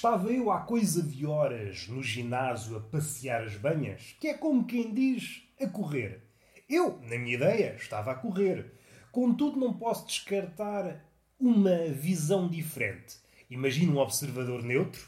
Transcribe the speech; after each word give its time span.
Estava 0.00 0.32
eu 0.32 0.50
há 0.50 0.60
coisa 0.60 1.02
de 1.02 1.26
horas 1.26 1.86
no 1.86 2.02
ginásio 2.02 2.74
a 2.74 2.80
passear 2.80 3.44
as 3.44 3.54
banhas, 3.54 4.16
que 4.18 4.28
é 4.28 4.32
como 4.32 4.64
quem 4.64 4.94
diz, 4.94 5.42
a 5.60 5.66
correr. 5.66 6.22
Eu, 6.66 6.98
na 7.02 7.18
minha 7.18 7.34
ideia, 7.34 7.76
estava 7.78 8.12
a 8.12 8.14
correr. 8.14 8.72
Contudo, 9.12 9.60
não 9.60 9.74
posso 9.74 10.06
descartar 10.06 11.04
uma 11.38 11.84
visão 11.88 12.48
diferente. 12.48 13.18
Imagina 13.50 13.92
um 13.92 13.98
observador 13.98 14.62
neutro 14.62 15.06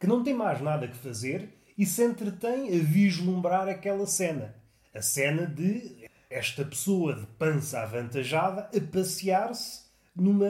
que 0.00 0.08
não 0.08 0.24
tem 0.24 0.34
mais 0.34 0.60
nada 0.60 0.88
que 0.88 0.96
fazer 0.96 1.48
e 1.78 1.86
se 1.86 2.04
entretém 2.04 2.66
a 2.66 2.82
vislumbrar 2.82 3.68
aquela 3.68 4.08
cena. 4.08 4.56
A 4.92 5.00
cena 5.00 5.46
de 5.46 6.10
esta 6.28 6.64
pessoa 6.64 7.14
de 7.14 7.26
pança 7.38 7.80
avantajada 7.80 8.68
a 8.76 8.92
passear-se 8.92 9.84
numa 10.16 10.48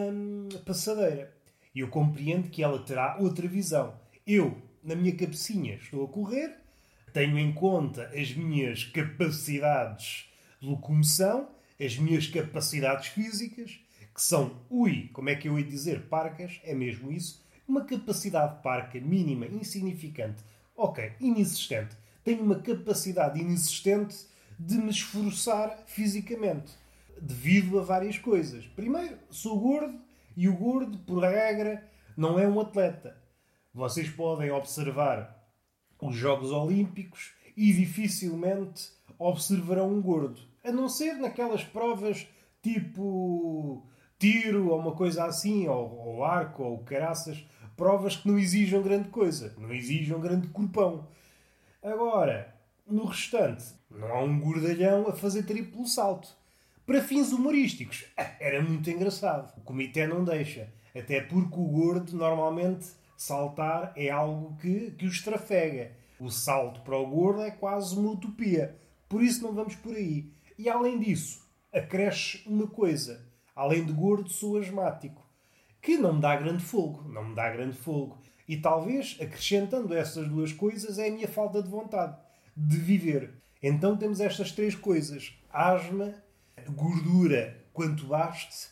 passadeira. 0.64 1.41
E 1.74 1.80
eu 1.80 1.88
compreendo 1.88 2.50
que 2.50 2.62
ela 2.62 2.78
terá 2.78 3.16
outra 3.18 3.48
visão. 3.48 3.94
Eu, 4.26 4.56
na 4.82 4.94
minha 4.94 5.14
cabecinha, 5.14 5.74
estou 5.74 6.04
a 6.04 6.08
correr, 6.08 6.56
tenho 7.12 7.38
em 7.38 7.52
conta 7.52 8.10
as 8.14 8.34
minhas 8.34 8.84
capacidades 8.84 10.30
de 10.60 10.66
locomoção, 10.66 11.48
as 11.80 11.96
minhas 11.96 12.26
capacidades 12.26 13.08
físicas, 13.08 13.80
que 14.14 14.22
são, 14.22 14.60
ui, 14.70 15.10
como 15.12 15.30
é 15.30 15.34
que 15.34 15.48
eu 15.48 15.58
ia 15.58 15.64
dizer, 15.64 16.02
parcas, 16.02 16.60
é 16.64 16.74
mesmo 16.74 17.10
isso, 17.10 17.42
uma 17.66 17.84
capacidade 17.84 18.62
parca 18.62 19.00
mínima, 19.00 19.46
insignificante, 19.46 20.42
ok, 20.76 21.12
inexistente. 21.20 21.96
Tenho 22.22 22.42
uma 22.42 22.56
capacidade 22.56 23.40
inexistente 23.40 24.26
de 24.58 24.76
me 24.76 24.90
esforçar 24.90 25.82
fisicamente, 25.86 26.72
devido 27.20 27.78
a 27.78 27.82
várias 27.82 28.18
coisas. 28.18 28.66
Primeiro, 28.66 29.16
sou 29.30 29.58
gordo 29.58 29.98
e 30.36 30.48
o 30.48 30.56
gordo, 30.56 30.98
por 30.98 31.22
regra, 31.22 31.86
não 32.16 32.38
é 32.38 32.46
um 32.46 32.60
atleta. 32.60 33.16
Vocês 33.72 34.08
podem 34.10 34.50
observar 34.50 35.42
os 36.00 36.14
Jogos 36.14 36.50
Olímpicos 36.50 37.32
e 37.56 37.72
dificilmente 37.72 38.90
observarão 39.18 39.90
um 39.90 40.02
gordo. 40.02 40.40
A 40.64 40.72
não 40.72 40.88
ser 40.88 41.14
naquelas 41.14 41.64
provas 41.64 42.26
tipo 42.62 43.86
tiro 44.18 44.70
ou 44.70 44.78
uma 44.78 44.92
coisa 44.92 45.24
assim, 45.24 45.66
ou, 45.66 45.98
ou 45.98 46.24
arco 46.24 46.62
ou 46.62 46.78
caraças, 46.78 47.44
provas 47.76 48.16
que 48.16 48.28
não 48.28 48.38
exijam 48.38 48.82
grande 48.82 49.08
coisa, 49.08 49.54
não 49.58 49.72
exijam 49.72 50.20
grande 50.20 50.48
corpão. 50.48 51.08
Agora, 51.82 52.54
no 52.86 53.04
restante, 53.06 53.64
não 53.90 54.06
há 54.08 54.22
um 54.22 54.38
gordalhão 54.38 55.08
a 55.08 55.12
fazer 55.12 55.42
triplo 55.42 55.86
salto. 55.86 56.36
Para 56.84 57.00
fins 57.00 57.32
humorísticos, 57.32 58.04
era 58.40 58.60
muito 58.60 58.90
engraçado. 58.90 59.56
O 59.56 59.60
comitê 59.60 60.06
não 60.06 60.24
deixa. 60.24 60.72
Até 60.94 61.20
porque 61.20 61.58
o 61.58 61.64
gordo, 61.64 62.16
normalmente, 62.16 62.86
saltar 63.16 63.92
é 63.96 64.10
algo 64.10 64.56
que, 64.56 64.90
que 64.90 65.06
o 65.06 65.08
estrafega. 65.08 65.92
O 66.18 66.28
salto 66.28 66.80
para 66.80 66.98
o 66.98 67.06
gordo 67.06 67.42
é 67.42 67.50
quase 67.50 67.96
uma 67.96 68.10
utopia. 68.10 68.76
Por 69.08 69.22
isso 69.22 69.42
não 69.42 69.54
vamos 69.54 69.76
por 69.76 69.94
aí. 69.94 70.32
E 70.58 70.68
além 70.68 70.98
disso, 70.98 71.46
acresce 71.72 72.42
uma 72.46 72.66
coisa. 72.66 73.24
Além 73.54 73.84
de 73.84 73.92
gordo, 73.92 74.28
sou 74.28 74.58
asmático. 74.58 75.24
Que 75.80 75.96
não 75.96 76.14
me 76.14 76.20
dá 76.20 76.34
grande 76.34 76.64
fogo. 76.64 77.08
Não 77.08 77.28
me 77.28 77.34
dá 77.34 77.48
grande 77.50 77.76
fogo. 77.76 78.18
E 78.48 78.56
talvez, 78.56 79.16
acrescentando 79.20 79.94
essas 79.94 80.28
duas 80.28 80.52
coisas, 80.52 80.98
é 80.98 81.08
a 81.08 81.12
minha 81.12 81.28
falta 81.28 81.62
de 81.62 81.70
vontade 81.70 82.16
de 82.56 82.76
viver. 82.76 83.34
Então 83.62 83.96
temos 83.96 84.20
estas 84.20 84.50
três 84.52 84.74
coisas: 84.74 85.32
asma, 85.50 86.14
gordura 86.68 87.64
quanto 87.72 88.06
baste 88.06 88.68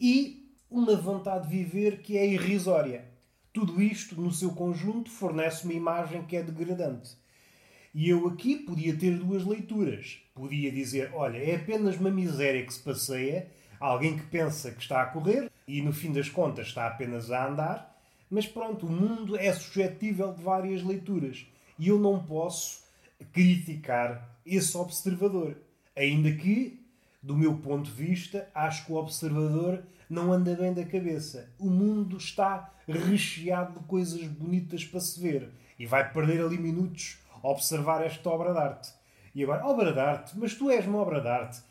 e 0.00 0.50
uma 0.70 0.96
vontade 0.96 1.48
de 1.48 1.56
viver 1.56 2.02
que 2.02 2.18
é 2.18 2.26
irrisória. 2.26 3.04
Tudo 3.52 3.80
isto, 3.80 4.20
no 4.20 4.32
seu 4.32 4.50
conjunto, 4.50 5.10
fornece 5.10 5.64
uma 5.64 5.72
imagem 5.72 6.24
que 6.24 6.36
é 6.36 6.42
degradante. 6.42 7.16
E 7.94 8.08
eu 8.08 8.26
aqui 8.26 8.56
podia 8.56 8.96
ter 8.96 9.16
duas 9.16 9.44
leituras. 9.44 10.20
Podia 10.34 10.72
dizer: 10.72 11.12
olha, 11.14 11.38
é 11.38 11.54
apenas 11.54 11.96
uma 11.96 12.10
miséria 12.10 12.66
que 12.66 12.74
se 12.74 12.82
passeia, 12.82 13.48
alguém 13.78 14.16
que 14.16 14.26
pensa 14.26 14.72
que 14.72 14.82
está 14.82 15.02
a 15.02 15.06
correr 15.06 15.50
e 15.68 15.80
no 15.80 15.92
fim 15.92 16.12
das 16.12 16.28
contas 16.28 16.66
está 16.66 16.88
apenas 16.88 17.30
a 17.30 17.46
andar. 17.46 17.96
Mas 18.28 18.46
pronto, 18.46 18.86
o 18.86 18.90
mundo 18.90 19.36
é 19.36 19.52
suscetível 19.52 20.32
de 20.32 20.42
várias 20.42 20.82
leituras 20.82 21.46
e 21.78 21.88
eu 21.88 21.98
não 22.00 22.24
posso 22.24 22.82
criticar 23.32 24.36
esse 24.44 24.76
observador. 24.76 25.56
Ainda 25.96 26.32
que 26.32 26.83
do 27.24 27.34
meu 27.34 27.56
ponto 27.56 27.84
de 27.84 27.90
vista, 27.90 28.50
acho 28.54 28.84
que 28.84 28.92
o 28.92 28.96
observador 28.96 29.82
não 30.10 30.30
anda 30.30 30.54
bem 30.54 30.74
da 30.74 30.84
cabeça. 30.84 31.50
O 31.58 31.70
mundo 31.70 32.18
está 32.18 32.70
recheado 32.86 33.80
de 33.80 33.86
coisas 33.86 34.26
bonitas 34.26 34.84
para 34.84 35.00
se 35.00 35.18
ver 35.18 35.50
e 35.78 35.86
vai 35.86 36.12
perder 36.12 36.44
ali 36.44 36.58
minutos 36.58 37.18
a 37.42 37.48
observar 37.48 38.04
esta 38.04 38.28
obra 38.28 38.52
de 38.52 38.58
arte. 38.58 38.92
E 39.34 39.42
agora, 39.42 39.64
obra 39.64 39.92
de 39.94 39.98
arte, 39.98 40.38
mas 40.38 40.54
tu 40.54 40.70
és 40.70 40.86
uma 40.86 40.98
obra 40.98 41.22
de 41.22 41.28
arte. 41.28 41.62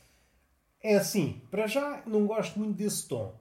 É 0.81 0.96
assim, 0.96 1.40
para 1.52 1.68
já 1.68 2.02
não 2.08 2.25
gosto 2.25 2.58
muito 2.58 2.75
desse 2.75 3.08
tom. 3.08 3.40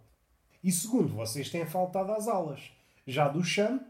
E 0.62 0.71
segundo, 0.71 1.15
vocês 1.15 1.49
têm 1.49 1.65
faltado 1.65 2.12
às 2.12 2.28
aulas. 2.28 2.61
Já 3.06 3.27
do 3.27 3.43
chão, 3.43 3.81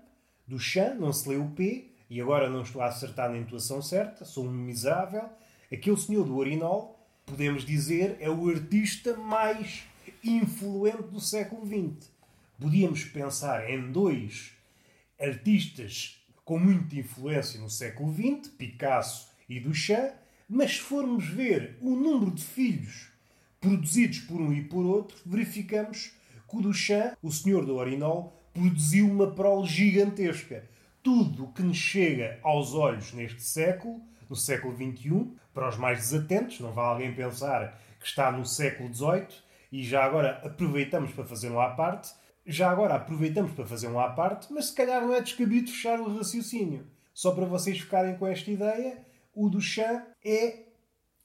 do 0.47 0.61
chão, 0.61 0.95
não 0.95 1.13
se 1.13 1.29
lê 1.29 1.37
o 1.37 1.51
P, 1.51 1.93
e 2.09 2.21
agora 2.21 2.49
não 2.49 2.63
estou 2.63 2.81
a 2.83 2.87
acertar 2.87 3.29
na 3.29 3.39
intuação 3.39 3.83
certa, 3.83 4.25
sou 4.25 4.45
um 4.45 4.53
miserável. 4.53 5.29
Aquele 5.73 5.97
senhor 5.97 6.25
do 6.25 6.37
Orinol 6.37 7.02
podemos 7.27 7.65
dizer, 7.65 8.17
é 8.21 8.29
o 8.29 8.49
artista 8.49 9.17
mais 9.17 9.85
influente 10.23 11.05
do 11.05 11.21
século 11.21 11.67
XX. 11.67 12.11
Podíamos 12.59 13.05
pensar 13.05 13.69
em 13.69 13.91
dois 13.91 14.53
artistas 15.21 16.23
com 16.45 16.59
muita 16.59 16.97
influência 16.97 17.61
no 17.61 17.71
século 17.71 18.13
XX, 18.13 18.49
Picasso 18.53 19.29
e 19.49 19.61
Duchamp, 19.61 20.15
mas 20.49 20.73
se 20.73 20.81
formos 20.81 21.27
ver 21.27 21.79
o 21.81 21.97
número 21.97 22.31
de 22.31 22.43
filhos 22.43 23.09
produzidos 23.61 24.19
por 24.21 24.41
um 24.41 24.53
e 24.53 24.63
por 24.63 24.85
outro, 24.85 25.17
verificamos 25.25 26.13
que 26.49 26.57
o 26.57 26.61
Duchamp, 26.61 27.17
o 27.23 27.31
senhor 27.31 27.65
do 27.65 27.77
Orinol, 27.77 28.37
produziu 28.53 29.09
uma 29.09 29.31
prole 29.33 29.67
gigantesca. 29.67 30.69
Tudo 31.03 31.47
o 31.47 31.53
que 31.53 31.63
nos 31.63 31.77
chega 31.77 32.39
aos 32.43 32.75
olhos 32.75 33.13
neste 33.13 33.43
século, 33.43 34.01
no 34.31 34.37
século 34.37 34.75
XXI, 34.77 35.33
para 35.53 35.69
os 35.69 35.77
mais 35.77 35.99
desatentos, 35.99 36.61
não 36.61 36.73
vai 36.73 36.85
alguém 36.85 37.13
pensar 37.15 37.77
que 37.99 38.07
está 38.07 38.31
no 38.31 38.47
século 38.47 38.93
XVIII 38.95 39.27
e 39.73 39.83
já 39.83 40.05
agora 40.05 40.41
aproveitamos 40.45 41.11
para 41.13 41.25
fazer 41.25 41.51
um 41.51 41.61
à 41.61 41.71
parte. 41.71 42.13
Já 42.47 42.71
agora 42.71 42.95
aproveitamos 42.95 43.53
para 43.53 43.67
fazer 43.67 43.89
um 43.89 43.99
à 43.99 44.11
parte, 44.11 44.53
mas 44.53 44.67
se 44.67 44.75
calhar 44.75 45.01
não 45.01 45.13
é 45.13 45.21
descabido 45.21 45.71
fechar 45.71 45.99
o 46.01 46.17
raciocínio. 46.17 46.87
Só 47.13 47.33
para 47.33 47.47
vocês 47.47 47.81
ficarem 47.81 48.17
com 48.17 48.27
esta 48.27 48.51
ideia, 48.51 49.05
o 49.35 49.49
Duchamp 49.49 50.05
é 50.25 50.67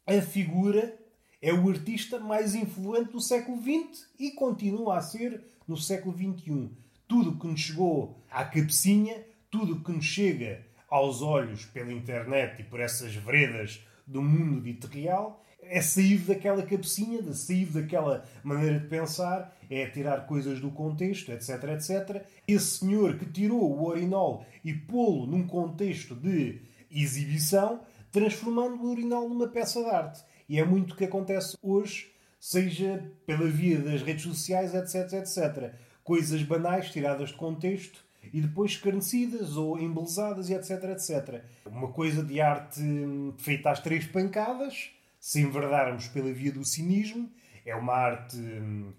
a 0.07 0.21
figura, 0.21 0.97
é 1.39 1.53
o 1.53 1.69
artista 1.69 2.19
mais 2.19 2.55
influente 2.55 3.11
do 3.11 3.21
século 3.21 3.61
XX 3.61 4.07
e 4.19 4.31
continua 4.31 4.97
a 4.97 5.01
ser 5.01 5.43
no 5.67 5.77
século 5.77 6.15
XXI. 6.17 6.71
Tudo 7.07 7.31
o 7.31 7.39
que 7.39 7.47
nos 7.47 7.59
chegou 7.59 8.23
à 8.29 8.43
cabecinha, 8.43 9.23
tudo 9.57 9.73
o 9.73 9.83
que 9.83 9.91
nos 9.91 10.05
chega 10.05 10.61
aos 10.87 11.23
olhos 11.23 11.65
pela 11.65 11.91
internet 11.91 12.61
e 12.61 12.63
por 12.63 12.79
essas 12.79 13.15
veredas 13.15 13.83
do 14.05 14.21
mundo 14.21 14.61
dito 14.61 14.85
real, 14.85 15.43
é 15.59 15.81
sair 15.81 16.19
daquela 16.19 16.61
cabecinha, 16.61 17.23
de 17.23 17.35
sair 17.35 17.65
daquela 17.65 18.23
maneira 18.43 18.79
de 18.79 18.85
pensar, 18.85 19.57
é 19.67 19.87
tirar 19.87 20.27
coisas 20.27 20.59
do 20.59 20.69
contexto, 20.69 21.31
etc, 21.31 21.63
etc. 21.73 22.23
Esse 22.47 22.77
senhor 22.77 23.17
que 23.17 23.25
tirou 23.25 23.63
o 23.63 23.87
Orinol 23.87 24.45
e 24.63 24.73
pô-lo 24.73 25.25
num 25.25 25.47
contexto 25.47 26.13
de 26.13 26.61
exibição, 26.91 27.81
transformando 28.11 28.83
o 28.83 28.91
Orinol 28.91 29.27
numa 29.27 29.47
peça 29.47 29.81
de 29.81 29.89
arte. 29.89 30.23
E 30.47 30.59
é 30.59 30.63
muito 30.63 30.93
o 30.93 30.95
que 30.95 31.05
acontece 31.05 31.57
hoje, 31.63 32.11
seja 32.39 33.11
pela 33.25 33.47
via 33.47 33.79
das 33.79 34.03
redes 34.03 34.23
sociais, 34.23 34.75
etc, 34.75 35.13
etc. 35.13 35.73
Coisas 36.03 36.43
banais 36.43 36.91
tiradas 36.91 37.29
de 37.29 37.35
contexto 37.35 38.06
e 38.33 38.41
depois 38.41 38.71
escarnecidas 38.71 39.55
ou 39.55 39.79
embelezadas 39.79 40.49
e 40.49 40.53
etc, 40.53 40.83
etc. 40.91 41.43
Uma 41.65 41.89
coisa 41.89 42.23
de 42.23 42.39
arte 42.41 42.81
hum, 42.81 43.33
feita 43.37 43.71
às 43.71 43.79
três 43.79 44.05
pancadas, 44.05 44.91
se 45.19 45.41
enverdarmos 45.41 46.07
pela 46.07 46.31
via 46.31 46.51
do 46.51 46.65
cinismo, 46.65 47.29
é 47.65 47.75
uma 47.75 47.93
arte 47.93 48.37
hum, 48.37 48.93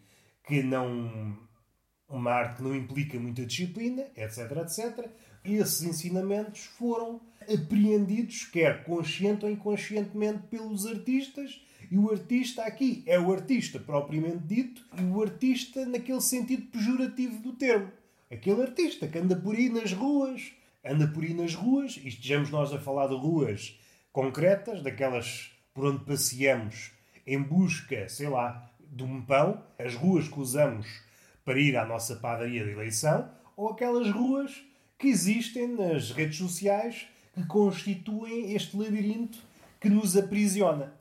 que 0.44 0.62
não 0.62 1.38
uma 2.08 2.32
arte 2.32 2.56
que 2.56 2.62
não 2.62 2.74
implica 2.74 3.20
muita 3.20 3.44
disciplina, 3.44 4.02
etc, 4.16 4.38
etc. 4.62 5.10
Esses 5.44 5.82
ensinamentos 5.82 6.64
foram 6.64 7.20
apreendidos, 7.42 8.44
quer 8.46 8.84
consciente 8.84 9.44
ou 9.44 9.50
inconscientemente, 9.50 10.44
pelos 10.48 10.86
artistas, 10.86 11.60
e 11.90 11.96
o 11.96 12.10
artista 12.10 12.62
aqui 12.64 13.02
é 13.06 13.18
o 13.18 13.32
artista 13.32 13.78
propriamente 13.78 14.44
dito, 14.44 14.84
e 14.98 15.02
o 15.02 15.22
artista 15.22 15.86
naquele 15.86 16.20
sentido 16.20 16.66
pejorativo 16.70 17.40
do 17.42 17.52
termo. 17.52 17.90
Aquele 18.30 18.62
artista 18.62 19.08
que 19.08 19.18
anda 19.18 19.34
por 19.34 19.56
aí 19.56 19.70
nas 19.70 19.92
ruas, 19.92 20.52
anda 20.84 21.08
por 21.08 21.24
aí 21.24 21.32
nas 21.32 21.54
ruas, 21.54 21.96
e 21.96 22.08
estejamos 22.08 22.50
nós 22.50 22.72
a 22.72 22.78
falar 22.78 23.06
de 23.06 23.14
ruas 23.14 23.78
concretas, 24.12 24.82
daquelas 24.82 25.50
por 25.72 25.86
onde 25.86 26.04
passeamos 26.04 26.92
em 27.26 27.42
busca, 27.42 28.06
sei 28.08 28.28
lá, 28.28 28.70
de 28.90 29.02
um 29.02 29.22
pão, 29.22 29.62
as 29.78 29.94
ruas 29.94 30.28
que 30.28 30.38
usamos 30.38 30.86
para 31.42 31.58
ir 31.58 31.76
à 31.76 31.86
nossa 31.86 32.16
padaria 32.16 32.64
de 32.64 32.70
eleição, 32.70 33.30
ou 33.56 33.70
aquelas 33.70 34.10
ruas 34.10 34.62
que 34.98 35.08
existem 35.08 35.68
nas 35.68 36.10
redes 36.10 36.36
sociais 36.36 37.06
que 37.32 37.46
constituem 37.46 38.52
este 38.52 38.76
labirinto 38.76 39.38
que 39.80 39.88
nos 39.88 40.16
aprisiona. 40.16 40.92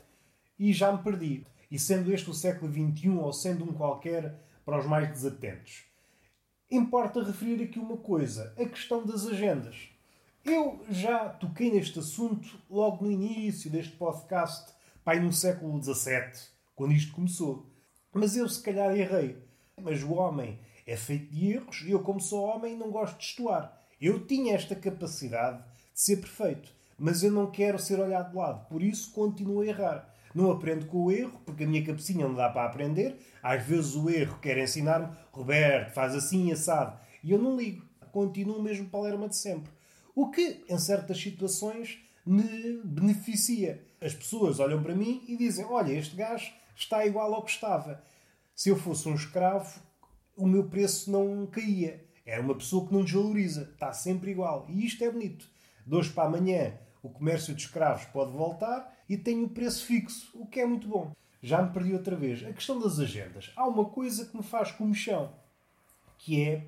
E 0.58 0.72
já 0.72 0.92
me 0.92 1.04
perdi. 1.04 1.46
E 1.70 1.78
sendo 1.78 2.14
este 2.14 2.30
o 2.30 2.34
século 2.34 2.72
XXI 2.72 3.10
ou 3.10 3.34
sendo 3.34 3.66
um 3.66 3.74
qualquer 3.74 4.36
para 4.66 4.80
os 4.80 4.86
mais 4.86 5.10
desatentos. 5.10 5.84
Importa 6.70 7.24
referir 7.24 7.64
aqui 7.64 7.80
uma 7.80 7.96
coisa: 7.96 8.54
a 8.58 8.66
questão 8.66 9.06
das 9.06 9.26
agendas. 9.26 9.90
Eu 10.44 10.84
já 10.90 11.30
toquei 11.30 11.72
neste 11.72 12.00
assunto 12.00 12.60
logo 12.70 13.06
no 13.06 13.12
início 13.12 13.70
deste 13.72 13.94
podcast, 13.96 14.74
pai 15.04 15.20
no 15.20 15.32
século 15.32 15.82
XVII, 15.82 16.32
quando 16.76 16.94
isto 16.94 17.14
começou. 17.14 17.66
Mas 18.14 18.36
eu 18.36 18.48
se 18.50 18.62
calhar 18.62 18.96
errei. 18.96 19.38
Mas 19.82 20.04
o 20.04 20.14
homem 20.14 20.60
é 20.86 20.98
feito 20.98 21.34
de 21.34 21.54
erros 21.54 21.84
e 21.86 21.92
eu, 21.92 22.02
como 22.02 22.20
sou 22.20 22.44
homem, 22.46 22.76
não 22.76 22.92
gosto 22.92 23.18
de 23.18 23.26
estuar. 23.26 23.82
Eu 24.00 24.26
tinha 24.26 24.54
esta 24.54 24.76
capacidade 24.76 25.60
de 25.60 26.02
ser 26.02 26.18
perfeito, 26.18 26.72
mas 26.98 27.24
eu 27.24 27.32
não 27.32 27.50
quero 27.50 27.80
ser 27.80 28.00
olhado 28.00 28.32
de 28.32 28.38
lado, 28.38 28.68
por 28.68 28.82
isso 28.82 29.12
continuo 29.12 29.62
a 29.62 29.68
errar. 29.68 30.14
Não 30.38 30.52
aprendo 30.52 30.86
com 30.86 31.06
o 31.06 31.12
erro, 31.12 31.42
porque 31.44 31.64
a 31.64 31.68
minha 31.68 31.84
cabecinha 31.84 32.28
não 32.28 32.36
dá 32.36 32.48
para 32.48 32.68
aprender. 32.68 33.18
Às 33.42 33.64
vezes 33.64 33.96
o 33.96 34.08
erro 34.08 34.38
quer 34.40 34.56
ensinar-me, 34.60 35.12
Roberto, 35.32 35.96
faz 35.96 36.14
assim 36.14 36.52
assado. 36.52 36.96
E 37.24 37.32
eu 37.32 37.40
não 37.40 37.58
ligo. 37.58 37.84
Continuo 38.12 38.60
o 38.60 38.62
mesmo 38.62 38.88
palerma 38.88 39.28
de 39.28 39.36
sempre. 39.36 39.72
O 40.14 40.30
que, 40.30 40.64
em 40.70 40.78
certas 40.78 41.20
situações, 41.20 41.98
me 42.24 42.80
beneficia. 42.84 43.84
As 44.00 44.14
pessoas 44.14 44.60
olham 44.60 44.84
para 44.84 44.94
mim 44.94 45.24
e 45.28 45.36
dizem: 45.36 45.66
Olha, 45.66 45.92
este 45.92 46.16
gajo 46.16 46.54
está 46.76 47.04
igual 47.04 47.34
ao 47.34 47.42
que 47.42 47.50
estava. 47.50 48.04
Se 48.54 48.70
eu 48.70 48.78
fosse 48.78 49.10
um 49.10 49.16
escravo, 49.16 49.80
o 50.36 50.46
meu 50.46 50.66
preço 50.66 51.12
não 51.12 51.48
caía. 51.48 52.06
Era 52.24 52.44
uma 52.44 52.54
pessoa 52.54 52.86
que 52.86 52.94
não 52.94 53.04
desvaloriza. 53.04 53.72
Está 53.74 53.92
sempre 53.92 54.30
igual. 54.30 54.68
E 54.70 54.86
isto 54.86 55.04
é 55.04 55.10
bonito. 55.10 55.50
De 55.84 55.96
hoje 55.96 56.12
para 56.12 56.26
amanhã, 56.28 56.78
o 57.02 57.10
comércio 57.10 57.56
de 57.56 57.64
escravos 57.64 58.06
pode 58.06 58.34
voltar 58.34 58.96
e 59.10 59.18
tem 59.18 59.44
o 59.44 59.50
preço 59.50 59.86
fixo, 59.86 60.30
o 60.34 60.46
que 60.46 60.60
é 60.60 60.66
muito 60.66 60.88
bom. 60.88 61.12
Já 61.42 61.62
me 61.62 61.72
perdi 61.72 61.94
outra 61.94 62.16
vez. 62.16 62.44
A 62.44 62.52
questão 62.52 62.80
das 62.80 63.00
agendas. 63.00 63.52
Há 63.56 63.68
uma 63.68 63.86
coisa 63.86 64.26
que 64.26 64.36
me 64.36 64.44
faz 64.44 64.72
comichão, 64.72 65.32
que 66.18 66.42
é 66.42 66.66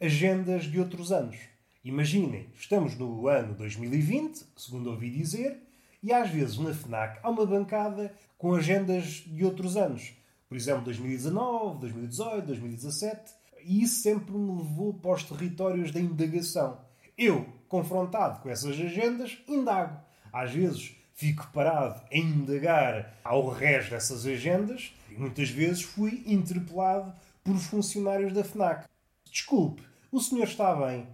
agendas 0.00 0.64
de 0.64 0.78
outros 0.78 1.12
anos. 1.12 1.36
Imaginem, 1.84 2.48
estamos 2.54 2.96
no 2.96 3.28
ano 3.28 3.54
2020, 3.54 4.44
segundo 4.56 4.90
ouvi 4.90 5.08
dizer, 5.08 5.62
e 6.02 6.12
às 6.12 6.28
vezes 6.28 6.58
na 6.58 6.74
FNAC 6.74 7.20
há 7.22 7.30
uma 7.30 7.46
bancada 7.46 8.12
com 8.36 8.54
agendas 8.54 9.22
de 9.26 9.44
outros 9.44 9.76
anos. 9.76 10.12
Por 10.48 10.56
exemplo, 10.56 10.84
2019, 10.84 11.80
2018, 11.80 12.46
2017. 12.46 13.34
E 13.64 13.82
isso 13.82 14.02
sempre 14.02 14.32
me 14.32 14.62
levou 14.62 14.94
para 14.94 15.12
os 15.12 15.24
territórios 15.24 15.90
da 15.90 16.00
indagação. 16.00 16.80
Eu, 17.16 17.46
confrontado 17.68 18.40
com 18.40 18.48
essas 18.48 18.78
agendas, 18.78 19.38
indago. 19.48 20.00
Às 20.32 20.52
vezes 20.52 20.95
fico 21.16 21.48
parado 21.52 22.02
a 22.12 22.16
indagar 22.16 23.18
ao 23.24 23.48
resto 23.48 23.90
dessas 23.90 24.26
agendas 24.26 24.94
e 25.10 25.14
muitas 25.14 25.48
vezes 25.48 25.82
fui 25.82 26.22
interpelado 26.26 27.12
por 27.42 27.56
funcionários 27.56 28.34
da 28.34 28.44
FNAC. 28.44 28.86
Desculpe, 29.24 29.82
o 30.12 30.20
senhor 30.20 30.44
está 30.44 30.74
bem. 30.76 31.08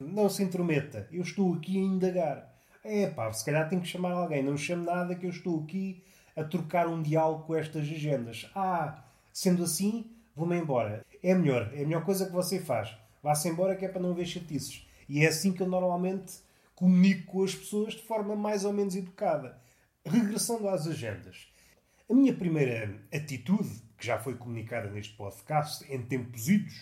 Não 0.00 0.28
se 0.28 0.42
intrometa, 0.42 1.08
eu 1.12 1.22
estou 1.22 1.54
aqui 1.54 1.78
a 1.78 1.80
indagar. 1.80 2.54
É 2.82 3.06
pá, 3.06 3.32
se 3.32 3.44
calhar 3.44 3.68
tenho 3.68 3.80
que 3.80 3.88
chamar 3.88 4.10
alguém. 4.10 4.42
Não 4.42 4.56
chame 4.56 4.84
nada 4.84 5.14
que 5.14 5.24
eu 5.24 5.30
estou 5.30 5.62
aqui 5.62 6.02
a 6.36 6.42
trocar 6.42 6.88
um 6.88 7.00
diálogo 7.00 7.44
com 7.44 7.54
estas 7.54 7.82
agendas. 7.82 8.50
Ah, 8.56 9.04
sendo 9.32 9.62
assim, 9.62 10.04
vou-me 10.34 10.58
embora. 10.58 11.06
É 11.22 11.32
melhor, 11.32 11.70
é 11.72 11.82
a 11.82 11.86
melhor 11.86 12.04
coisa 12.04 12.26
que 12.26 12.32
você 12.32 12.58
faz. 12.58 12.94
Vá-se 13.22 13.48
embora 13.48 13.76
que 13.76 13.84
é 13.84 13.88
para 13.88 14.02
não 14.02 14.14
ver 14.14 14.26
chatices. 14.26 14.84
E 15.08 15.24
é 15.24 15.28
assim 15.28 15.52
que 15.52 15.62
eu 15.62 15.68
normalmente 15.68 16.43
comunico 16.74 17.32
com 17.32 17.44
as 17.44 17.54
pessoas 17.54 17.94
de 17.94 18.02
forma 18.02 18.34
mais 18.34 18.64
ou 18.64 18.72
menos 18.72 18.96
educada. 18.96 19.58
Regressando 20.04 20.68
às 20.68 20.86
agendas. 20.86 21.48
A 22.10 22.14
minha 22.14 22.34
primeira 22.34 23.00
atitude, 23.12 23.82
que 23.96 24.06
já 24.06 24.18
foi 24.18 24.34
comunicada 24.34 24.90
neste 24.90 25.16
podcast 25.16 25.84
em 25.92 26.02
tempos 26.02 26.48
idos, 26.48 26.74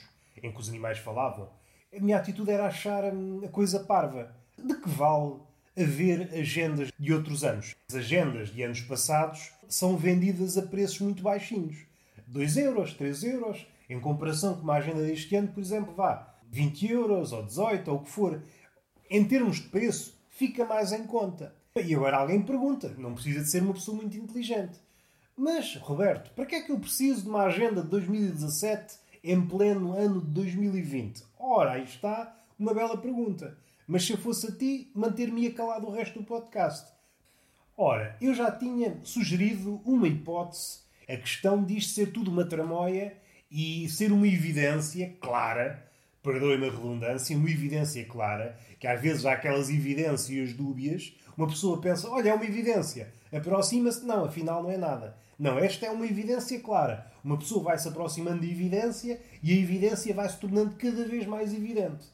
em 0.43 0.51
que 0.51 0.61
os 0.61 0.69
animais 0.69 0.99
falavam, 0.99 1.49
a 1.95 2.01
minha 2.01 2.17
atitude 2.17 2.51
era 2.51 2.67
achar 2.67 3.05
a 3.05 3.49
coisa 3.49 3.81
parva. 3.81 4.35
De 4.59 4.75
que 4.75 4.89
vale 4.89 5.37
haver 5.77 6.33
agendas 6.35 6.91
de 6.99 7.13
outros 7.13 7.45
anos? 7.45 7.77
As 7.89 7.95
agendas 7.97 8.49
de 8.49 8.63
anos 8.63 8.81
passados 8.81 9.53
são 9.69 9.97
vendidas 9.97 10.59
a 10.59 10.63
preços 10.63 11.01
muito 11.01 11.23
baixinhos. 11.23 11.87
2 12.27 12.57
euros, 12.57 12.95
3 12.95 13.25
euros, 13.25 13.67
em 13.89 14.01
comparação 14.01 14.55
com 14.55 14.63
uma 14.63 14.75
agenda 14.75 15.03
deste 15.03 15.35
ano, 15.37 15.49
por 15.49 15.61
exemplo, 15.61 15.95
vá 15.95 16.35
20 16.51 16.91
euros 16.91 17.33
ou 17.33 17.45
18 17.45 17.91
ou 17.91 17.99
o 17.99 18.03
que 18.03 18.11
for 18.11 18.43
em 19.15 19.23
termos 19.23 19.57
de 19.57 19.69
preço, 19.69 20.19
fica 20.31 20.65
mais 20.65 20.91
em 20.91 21.05
conta. 21.05 21.55
E 21.77 21.95
agora 21.95 22.17
alguém 22.17 22.41
pergunta, 22.41 22.95
não 22.97 23.13
precisa 23.13 23.41
de 23.41 23.51
ser 23.51 23.63
uma 23.63 23.75
pessoa 23.75 23.95
muito 23.95 24.17
inteligente. 24.17 24.81
Mas, 25.37 25.77
Roberto, 25.77 26.31
para 26.35 26.47
que 26.47 26.55
é 26.55 26.63
que 26.63 26.73
eu 26.73 26.81
preciso 26.81 27.25
de 27.25 27.29
uma 27.29 27.43
agenda 27.43 27.83
de 27.83 27.89
2017 27.89 28.95
em 29.23 29.47
pleno 29.47 29.93
ano 29.95 30.19
de 30.23 30.29
2020? 30.29 31.25
Ora, 31.39 31.73
aí 31.73 31.85
está 31.85 32.35
uma 32.59 32.73
bela 32.73 32.97
pergunta. 32.97 33.59
Mas 33.87 34.07
se 34.07 34.13
eu 34.13 34.17
fosse 34.17 34.47
a 34.47 34.53
ti, 34.53 34.91
manter-me 34.95 35.51
calado 35.51 35.89
o 35.89 35.91
resto 35.91 36.19
do 36.19 36.25
podcast. 36.25 36.91
Ora, 37.77 38.17
eu 38.19 38.33
já 38.33 38.51
tinha 38.51 38.99
sugerido 39.05 39.83
uma 39.85 40.09
hipótese, 40.09 40.79
a 41.07 41.19
questão 41.19 41.63
disto 41.63 41.93
ser 41.93 42.13
tudo 42.13 42.31
uma 42.31 42.47
tramóia 42.47 43.15
e 43.51 43.87
ser 43.91 44.11
uma 44.11 44.27
evidência 44.27 45.15
clara 45.21 45.92
perdoe-me 46.23 46.69
a 46.69 46.71
redundância, 46.71 47.37
uma 47.37 47.51
evidência 47.51 48.05
clara, 48.05 48.57
que 48.79 48.87
às 48.87 49.01
vezes 49.01 49.27
há 49.27 49.33
aquelas 49.33 49.69
evidências 49.69 50.53
dúbias, 50.53 51.15
uma 51.37 51.49
pessoa 51.49 51.81
pensa, 51.81 52.09
olha, 52.09 52.31
é 52.31 52.35
uma 52.35 52.45
evidência, 52.45 53.13
aproxima-se, 53.33 54.05
não, 54.05 54.25
afinal 54.25 54.63
não 54.63 54.71
é 54.71 54.77
nada. 54.77 55.17
Não, 55.39 55.59
esta 55.59 55.87
é 55.87 55.91
uma 55.91 56.07
evidência 56.07 56.61
clara. 56.61 57.11
Uma 57.25 57.37
pessoa 57.37 57.65
vai 57.65 57.79
se 57.79 57.89
aproximando 57.89 58.43
de 58.43 58.51
evidência 58.51 59.21
e 59.43 59.53
a 59.53 59.57
evidência 59.57 60.15
vai 60.15 60.29
se 60.29 60.39
tornando 60.39 60.77
cada 60.77 61.05
vez 61.05 61.27
mais 61.27 61.53
evidente. 61.53 62.07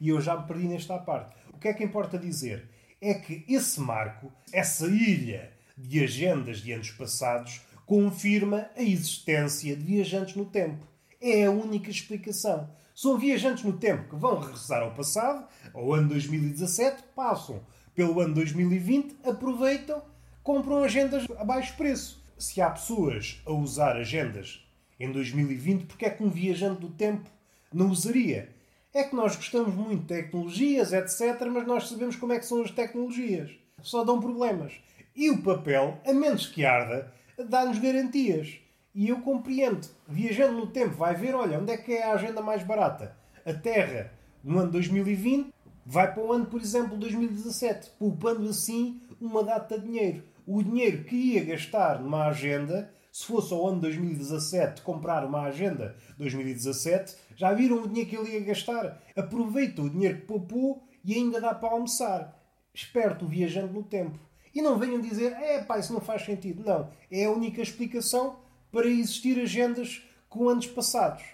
E 0.00 0.10
eu 0.10 0.20
já 0.20 0.36
me 0.36 0.46
perdi 0.46 0.68
nesta 0.68 0.96
parte. 0.98 1.34
O 1.52 1.58
que 1.58 1.68
é 1.68 1.74
que 1.74 1.82
importa 1.82 2.16
dizer? 2.18 2.68
É 3.00 3.14
que 3.14 3.44
esse 3.48 3.80
marco, 3.80 4.30
essa 4.52 4.86
ilha 4.86 5.50
de 5.76 6.04
agendas 6.04 6.58
de 6.58 6.72
anos 6.72 6.90
passados, 6.90 7.62
confirma 7.84 8.68
a 8.76 8.82
existência 8.82 9.74
de 9.74 9.82
viajantes 9.82 10.36
no 10.36 10.44
tempo. 10.44 10.86
É 11.20 11.44
a 11.44 11.50
única 11.50 11.90
explicação. 11.90 12.68
São 12.96 13.18
viajantes 13.18 13.62
no 13.62 13.74
tempo 13.74 14.08
que 14.08 14.16
vão 14.16 14.40
regressar 14.40 14.82
ao 14.82 14.94
passado, 14.94 15.46
ao 15.74 15.92
ano 15.92 16.08
2017, 16.08 17.02
passam 17.14 17.60
pelo 17.94 18.18
ano 18.20 18.32
2020, 18.32 19.16
aproveitam, 19.22 20.00
compram 20.42 20.82
agendas 20.82 21.26
a 21.36 21.44
baixo 21.44 21.76
preço. 21.76 22.24
Se 22.38 22.58
há 22.62 22.70
pessoas 22.70 23.42
a 23.44 23.52
usar 23.52 23.98
agendas 23.98 24.66
em 24.98 25.12
2020, 25.12 25.84
porque 25.84 26.06
é 26.06 26.10
que 26.10 26.24
um 26.24 26.30
viajante 26.30 26.80
do 26.80 26.88
tempo 26.88 27.28
não 27.70 27.90
usaria? 27.90 28.48
É 28.94 29.04
que 29.04 29.14
nós 29.14 29.36
gostamos 29.36 29.74
muito 29.74 30.00
de 30.00 30.06
tecnologias, 30.06 30.94
etc., 30.94 31.46
mas 31.52 31.66
nós 31.66 31.90
sabemos 31.90 32.16
como 32.16 32.32
é 32.32 32.38
que 32.38 32.46
são 32.46 32.62
as 32.62 32.70
tecnologias. 32.70 33.50
Só 33.82 34.04
dão 34.04 34.22
problemas. 34.22 34.72
E 35.14 35.28
o 35.28 35.42
papel, 35.42 36.00
a 36.02 36.14
menos 36.14 36.46
que 36.46 36.64
arda, 36.64 37.12
dá-nos 37.46 37.78
garantias. 37.78 38.58
E 38.96 39.10
eu 39.10 39.20
compreendo. 39.20 39.86
Viajando 40.08 40.56
no 40.56 40.68
tempo, 40.68 40.96
vai 40.96 41.14
ver, 41.14 41.34
olha, 41.34 41.60
onde 41.60 41.70
é 41.70 41.76
que 41.76 41.92
é 41.92 42.04
a 42.04 42.14
agenda 42.14 42.40
mais 42.40 42.62
barata? 42.62 43.14
A 43.44 43.52
Terra, 43.52 44.10
no 44.42 44.58
ano 44.58 44.72
2020, 44.72 45.52
vai 45.84 46.14
para 46.14 46.24
o 46.24 46.32
ano, 46.32 46.46
por 46.46 46.62
exemplo, 46.62 46.96
2017, 46.96 47.90
poupando 47.98 48.48
assim 48.48 48.98
uma 49.20 49.44
data 49.44 49.78
de 49.78 49.84
dinheiro. 49.84 50.24
O 50.46 50.62
dinheiro 50.62 51.04
que 51.04 51.14
ia 51.14 51.44
gastar 51.44 52.00
numa 52.00 52.24
agenda, 52.24 52.90
se 53.12 53.26
fosse 53.26 53.52
ao 53.52 53.68
ano 53.68 53.82
2017 53.82 54.80
comprar 54.80 55.26
uma 55.26 55.42
agenda 55.42 55.94
2017, 56.16 57.16
já 57.36 57.52
viram 57.52 57.82
o 57.82 57.88
dinheiro 57.88 58.08
que 58.08 58.16
ele 58.16 58.30
ia 58.30 58.44
gastar? 58.46 59.02
Aproveita 59.14 59.82
o 59.82 59.90
dinheiro 59.90 60.20
que 60.20 60.26
poupou 60.26 60.82
e 61.04 61.12
ainda 61.12 61.38
dá 61.38 61.54
para 61.54 61.68
almoçar. 61.68 62.34
Esperto 62.72 63.26
viajando 63.26 63.74
no 63.74 63.82
tempo. 63.82 64.18
E 64.54 64.62
não 64.62 64.78
venham 64.78 65.02
dizer, 65.02 65.34
é 65.34 65.62
pá, 65.62 65.78
isso 65.78 65.92
não 65.92 66.00
faz 66.00 66.24
sentido. 66.24 66.64
Não. 66.64 66.88
É 67.10 67.26
a 67.26 67.30
única 67.30 67.60
explicação 67.60 68.45
para 68.70 68.86
existir 68.86 69.40
agendas 69.40 70.02
com 70.28 70.48
anos 70.48 70.66
passados. 70.66 71.24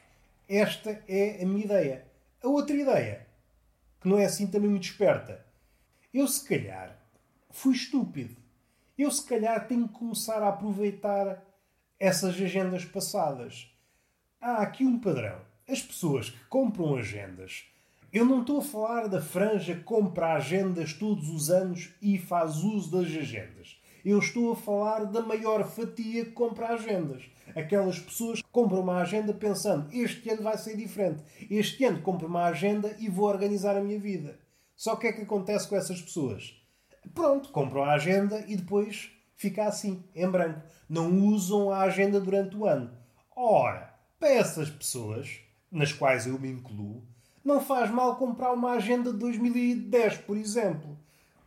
Esta 0.49 1.03
é 1.09 1.43
a 1.43 1.47
minha 1.47 1.65
ideia. 1.65 2.05
A 2.43 2.49
outra 2.49 2.77
ideia, 2.77 3.27
que 4.01 4.09
não 4.09 4.19
é 4.19 4.25
assim 4.25 4.47
também 4.47 4.71
muito 4.71 4.85
esperta, 4.85 5.45
eu 6.13 6.27
se 6.29 6.47
calhar 6.47 6.99
fui 7.51 7.75
estúpido. 7.75 8.37
Eu 8.99 9.11
se 9.11 9.25
calhar 9.25 9.67
tenho 9.67 9.89
que 9.89 9.95
começar 9.95 10.43
a 10.43 10.49
aproveitar 10.49 11.43
essas 11.99 12.35
agendas 12.35 12.85
passadas. 12.85 13.69
Há 14.41 14.63
aqui 14.63 14.85
um 14.85 14.99
padrão. 14.99 15.41
As 15.69 15.81
pessoas 15.81 16.31
que 16.31 16.45
compram 16.47 16.97
agendas, 16.97 17.65
eu 18.13 18.25
não 18.25 18.41
estou 18.41 18.59
a 18.59 18.63
falar 18.63 19.07
da 19.07 19.23
franja 19.23 19.75
que 19.75 19.85
compra 19.85 20.35
agendas 20.35 20.93
todos 20.93 21.31
os 21.31 21.49
anos 21.49 21.95
e 22.03 22.19
faz 22.19 22.57
uso 22.57 22.91
das 22.91 23.07
agendas. 23.07 23.81
Eu 24.05 24.19
estou 24.19 24.53
a 24.53 24.57
falar 24.57 25.05
da 25.05 25.23
maior 25.23 25.65
fatia 25.65 26.25
que 26.25 26.33
compra 26.33 26.69
agendas. 26.69 27.23
Aquelas 27.55 27.99
pessoas 27.99 28.43
que 28.43 28.49
compram 28.51 28.81
uma 28.81 28.99
agenda 28.99 29.33
pensando 29.33 29.89
este 29.93 30.29
ano 30.31 30.43
vai 30.43 30.59
ser 30.59 30.77
diferente. 30.77 31.23
Este 31.49 31.85
ano 31.85 32.03
compro 32.03 32.27
uma 32.27 32.47
agenda 32.47 32.97
e 32.99 33.09
vou 33.09 33.29
organizar 33.29 33.77
a 33.77 33.81
minha 33.81 34.01
vida. 34.01 34.39
Só 34.75 34.95
o 34.95 34.97
que 34.97 35.07
é 35.07 35.13
que 35.13 35.23
acontece 35.23 35.69
com 35.69 35.77
essas 35.77 36.01
pessoas? 36.01 36.61
Pronto, 37.15 37.51
compram 37.51 37.85
a 37.85 37.93
agenda 37.93 38.45
e 38.49 38.57
depois 38.57 39.11
fica 39.37 39.65
assim, 39.65 40.03
em 40.15 40.29
branco. 40.29 40.63
Não 40.89 41.29
usam 41.29 41.71
a 41.71 41.83
agenda 41.83 42.21
durante 42.21 42.57
o 42.57 42.67
ano. 42.67 42.91
Ora, 43.37 43.95
para 44.19 44.31
essas 44.31 44.69
pessoas, 44.69 45.41
nas 45.71 45.93
quais 45.93 46.27
eu 46.27 46.39
me 46.39 46.51
incluo, 46.51 47.03
não 47.45 47.61
faz 47.61 47.91
mal 47.91 48.17
comprar 48.17 48.53
uma 48.53 48.73
agenda 48.73 49.13
de 49.13 49.19
2010, 49.19 50.19
por 50.19 50.37
exemplo. 50.37 50.92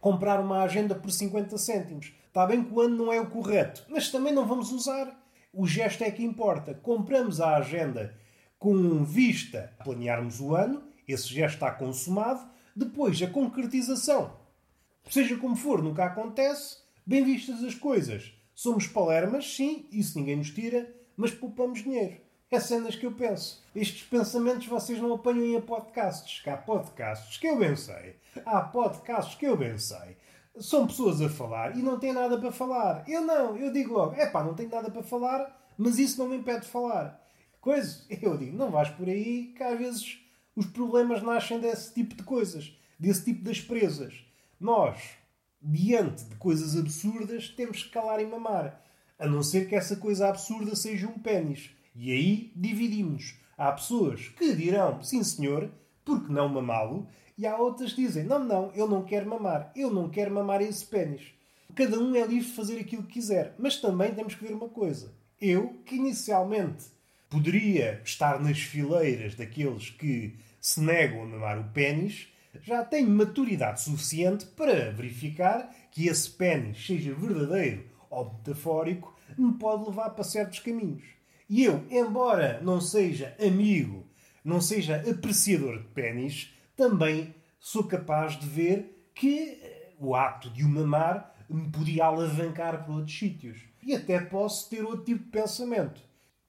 Comprar 0.05 0.39
uma 0.39 0.62
agenda 0.62 0.93
por 0.93 1.09
50 1.09 1.57
cêntimos. 1.57 2.13
Está 2.27 2.45
bem 2.45 2.63
que 2.63 2.71
o 2.71 2.79
ano 2.79 2.95
não 2.95 3.12
é 3.12 3.19
o 3.19 3.27
correto, 3.27 3.83
mas 3.89 4.12
também 4.12 4.31
não 4.31 4.45
vamos 4.45 4.71
usar. 4.71 5.19
O 5.51 5.65
gesto 5.65 6.03
é 6.03 6.12
que 6.12 6.24
importa. 6.24 6.75
Compramos 6.75 7.41
a 7.41 7.57
agenda 7.57 8.15
com 8.59 9.03
vista 9.03 9.74
a 9.79 9.83
planearmos 9.83 10.39
o 10.39 10.55
ano, 10.55 10.83
esse 11.07 11.29
gesto 11.29 11.55
está 11.55 11.71
consumado, 11.71 12.47
depois 12.75 13.19
a 13.24 13.25
concretização. 13.25 14.38
Seja 15.09 15.38
como 15.38 15.55
for, 15.55 15.81
nunca 15.81 16.05
acontece, 16.05 16.77
bem 17.03 17.24
vistas 17.24 17.63
as 17.63 17.74
coisas. 17.74 18.31
Somos 18.53 18.85
palermas, 18.85 19.55
sim, 19.55 19.88
isso 19.91 20.19
ninguém 20.19 20.35
nos 20.35 20.51
tira, 20.51 20.88
mas 21.17 21.31
poupamos 21.31 21.81
dinheiro. 21.81 22.17
É 22.55 22.59
cenas 22.62 22.95
que 22.95 23.05
eu 23.05 23.12
penso. 23.12 23.62
Estes 23.75 24.03
pensamentos 24.03 24.65
vocês 24.65 24.97
não 24.97 25.13
apanham 25.13 25.43
em 25.43 25.59
podcasts. 25.59 26.39
Que 26.39 26.50
há 26.50 26.55
podcasts 26.55 27.38
que 27.38 27.47
eu 27.47 27.57
bem 27.57 27.75
sei. 27.75 28.15
Há 28.45 28.62
podcasts 28.62 29.35
que 29.35 29.45
eu 29.45 29.57
bem 29.57 29.77
sei. 29.77 30.15
São 30.57 30.88
pessoas 30.88 31.21
a 31.21 31.27
falar 31.27 31.77
e 31.77 31.81
não 31.81 32.00
têm 32.00 32.13
nada 32.13 32.38
para 32.38 32.53
falar. 32.53 33.03
Eu 33.09 33.24
não, 33.24 33.57
eu 33.57 33.74
digo 33.74 33.93
logo, 33.93 34.15
é 34.15 34.25
pá, 34.25 34.41
não 34.41 34.53
tenho 34.53 34.69
nada 34.69 34.89
para 34.89 35.03
falar, 35.03 35.69
mas 35.77 36.00
isso 36.00 36.17
não 36.17 36.29
me 36.29 36.38
impede 36.38 36.62
de 36.62 36.67
falar. 36.67 37.21
Coisa, 37.59 38.05
eu 38.21 38.38
digo, 38.38 38.55
não 38.55 38.71
vais 38.71 38.88
por 38.88 39.09
aí, 39.09 39.47
que 39.47 39.62
às 39.62 39.77
vezes 39.77 40.17
os 40.55 40.67
problemas 40.67 41.21
nascem 41.21 41.59
desse 41.59 41.93
tipo 41.93 42.15
de 42.15 42.24
coisas, 42.24 42.74
desse 42.97 43.25
tipo 43.25 43.43
de 43.43 43.51
asperezas. 43.51 44.13
Nós, 44.57 44.97
diante 45.62 46.24
de 46.24 46.35
coisas 46.38 46.77
absurdas, 46.77 47.50
temos 47.50 47.83
que 47.83 47.89
calar 47.89 48.21
e 48.21 48.25
mamar. 48.25 48.81
A 49.19 49.27
não 49.27 49.43
ser 49.43 49.67
que 49.67 49.75
essa 49.75 49.97
coisa 49.97 50.29
absurda 50.29 50.74
seja 50.74 51.05
um 51.05 51.19
pênis. 51.19 51.75
E 51.96 52.12
aí 52.12 52.52
dividimos. 52.56 53.36
Há 53.58 53.72
pessoas 53.72 54.28
que 54.30 54.54
dirão, 54.54 55.02
sim 55.02 55.24
senhor, 55.24 55.72
porque 56.04 56.32
não 56.32 56.50
mamá-lo? 56.50 57.08
E 57.38 57.48
há 57.48 57.58
outras 57.58 57.94
que 57.94 58.02
dizem, 58.02 58.24
não, 58.24 58.40
não, 58.40 58.72
eu 58.74 58.88
não 58.88 59.04
quero 59.04 59.30
mamar. 59.30 59.72
Eu 59.75 59.90
não 59.92 60.10
quero 60.10 60.34
mamar 60.34 60.62
esse 60.62 60.86
pênis. 60.86 61.34
Cada 61.74 62.00
um 62.00 62.16
é 62.16 62.25
livre 62.25 62.48
de 62.48 62.56
fazer 62.56 62.80
aquilo 62.80 63.04
que 63.04 63.14
quiser. 63.14 63.56
Mas 63.58 63.78
também 63.78 64.14
temos 64.14 64.36
que 64.36 64.44
ver 64.46 64.54
uma 64.54 64.70
coisa. 64.70 65.14
Eu, 65.40 65.82
que 65.86 65.96
inicialmente 65.96 66.86
poderia 67.30 68.02
estar 68.04 68.40
nas 68.40 68.60
fileiras 68.60 69.36
daqueles 69.36 69.90
que 69.90 70.36
se 70.62 70.80
negam 70.80 71.24
a 71.24 71.25
mamar 71.25 71.60
o 71.60 71.72
pênis, 71.72 72.28
já 72.64 72.84
tenho 72.84 73.10
maturidade 73.10 73.82
suficiente 73.82 74.46
para 74.46 74.92
verificar 74.92 75.70
que 75.92 76.08
esse 76.08 76.30
pênis, 76.30 76.86
seja 76.86 77.14
verdadeiro 77.14 77.86
ou 78.10 78.34
metafórico, 78.34 79.14
me 79.38 79.54
pode 79.54 79.86
levar 79.86 80.12
para 80.12 80.24
certos 80.24 80.60
caminhos. 80.60 81.04
E 81.50 81.64
eu, 81.64 81.84
embora 81.90 82.60
não 82.64 82.82
seja 82.82 83.36
amigo, 83.40 84.06
não 84.44 84.60
seja 84.60 85.04
apreciador 85.10 85.80
de 85.80 85.88
pênis, 85.90 86.54
também 86.75 87.34
sou 87.60 87.84
capaz 87.84 88.40
de 88.40 88.48
ver 88.48 89.10
que 89.14 89.60
eh, 89.62 89.94
o 90.00 90.16
ato 90.16 90.50
de 90.50 90.64
o 90.64 90.70
mamar 90.70 91.34
me 91.50 91.70
podia 91.70 92.06
alavancar 92.06 92.84
para 92.84 92.94
outros 92.94 93.18
sítios. 93.18 93.62
E 93.84 93.94
até 93.94 94.20
posso 94.20 94.70
ter 94.70 94.84
outro 94.84 95.06
tipo 95.06 95.24
de 95.24 95.30
pensamento. 95.30 96.02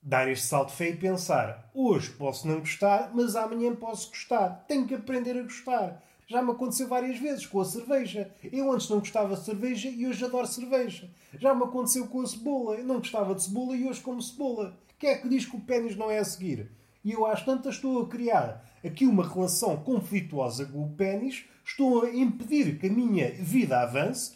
Dar 0.03 0.29
este 0.29 0.47
salto 0.47 0.73
feio 0.73 0.95
e 0.95 0.99
pensar: 0.99 1.71
hoje 1.75 2.11
posso 2.11 2.49
não 2.49 2.61
gostar, 2.61 3.11
mas 3.15 3.37
amanhã 3.37 3.75
posso 3.75 4.09
gostar. 4.09 4.65
Tenho 4.67 4.87
que 4.87 4.95
aprender 4.95 5.39
a 5.39 5.43
gostar. 5.43 6.03
Já 6.29 6.43
me 6.43 6.51
aconteceu 6.51 6.89
várias 6.89 7.19
vezes 7.19 7.47
com 7.47 7.61
a 7.61 7.65
cerveja. 7.65 8.31
Eu 8.53 8.73
antes 8.73 8.89
não 8.89 8.99
gostava 8.99 9.37
de 9.37 9.45
cerveja 9.45 9.89
e 9.89 10.07
hoje 10.07 10.25
adoro 10.25 10.47
cerveja. 10.47 11.09
Já 11.39 11.55
me 11.55 11.63
aconteceu 11.63 12.09
com 12.09 12.21
a 12.21 12.27
cebola. 12.27 12.75
Eu 12.75 12.85
não 12.85 12.99
gostava 12.99 13.35
de 13.35 13.45
cebola 13.45 13.77
e 13.77 13.87
hoje 13.87 14.01
como 14.01 14.21
cebola. 14.21 14.77
Quem 14.99 15.11
é 15.11 15.19
que 15.19 15.29
diz 15.29 15.45
que 15.45 15.57
o 15.57 15.61
pênis 15.61 15.95
não 15.95 16.11
é 16.11 16.19
a 16.19 16.25
seguir? 16.25 16.71
E 17.05 17.13
eu 17.13 17.27
às 17.27 17.45
tantas 17.45 17.75
estou 17.75 18.03
a 18.03 18.09
criar 18.09 18.65
aqui 18.85 19.07
uma 19.07 19.29
relação 19.29 19.77
conflituosa 19.77 20.65
com 20.65 20.85
o 20.85 20.91
pênis, 20.91 21.45
estou 21.65 22.05
a 22.05 22.11
impedir 22.11 22.79
que 22.79 22.87
a 22.87 22.91
minha 22.91 23.31
vida 23.33 23.81
avance, 23.81 24.35